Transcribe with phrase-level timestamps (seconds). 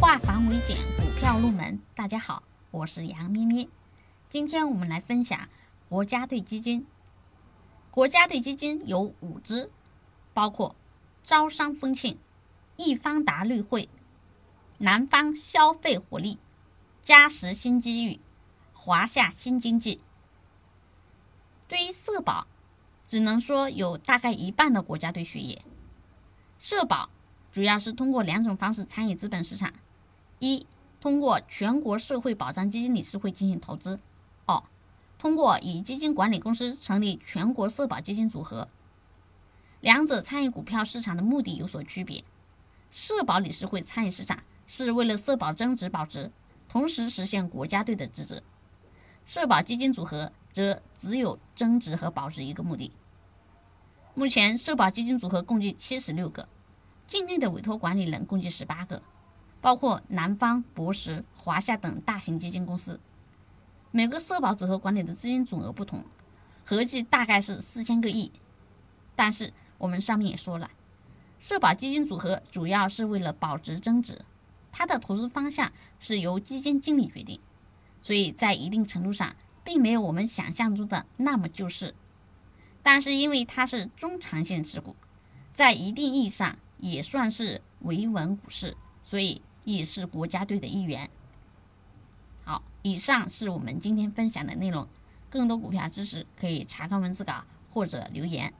[0.00, 1.80] 化繁为简，股票入门。
[1.96, 3.68] 大家好，我是杨咩咩。
[4.30, 5.48] 今天我们来分享
[5.88, 6.86] 国家队基金。
[7.90, 9.72] 国家队基金有五只，
[10.32, 10.76] 包括
[11.24, 12.16] 招商丰庆、
[12.76, 13.88] 易方达绿汇、
[14.78, 16.38] 南方消费活力、
[17.02, 18.20] 嘉实新机遇、
[18.72, 20.00] 华夏新经济。
[21.66, 22.46] 对于社保，
[23.04, 25.60] 只能说有大概一半的国家队血液。
[26.56, 27.10] 社保
[27.50, 29.72] 主要是通过两种方式参与资本市场：
[30.38, 30.66] 一、
[31.00, 33.98] 通过全国社会保障基金理事会进行投资；
[34.46, 34.62] 二、
[35.18, 38.68] 通过以基金管理公司成立全国社保基金组合。
[39.80, 42.24] 两者参与股票市场的目的有所区别。
[42.90, 46.30] 社保理事会参与市场是为了社保增值保值，
[46.68, 48.40] 同时实现国家队的职责；
[49.26, 52.90] 社保基金组合则只有增值和保值一个目的。
[54.14, 56.48] 目前，社保基金组合共计七十六个，
[57.06, 59.00] 境内的委托管理人共计十八个，
[59.60, 63.00] 包括南方、博时、华夏等大型基金公司。
[63.90, 66.04] 每个社保组合管理的资金总额不同，
[66.64, 68.30] 合计大概是四千个亿。
[69.16, 70.70] 但是我们上面也说了，
[71.38, 74.20] 社保基金组合主要是为了保值增值，
[74.70, 77.40] 它的投资方向是由基金经理决定，
[78.00, 81.94] 所以在一定程度上，并没有我们想象中的那么救市。
[82.82, 84.94] 但是因为它是中长线持股，
[85.52, 89.42] 在一定意义上也算是维稳股市，所以
[89.76, 91.10] 也是国家队的一员。
[92.44, 94.88] 好，以上是我们今天分享的内容，
[95.28, 98.54] 更多股票知识可以查看文字稿或者留言。